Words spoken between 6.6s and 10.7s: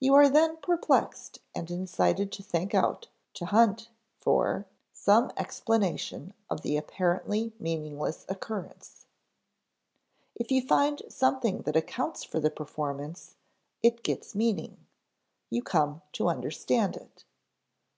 the apparently meaningless occurrence. If you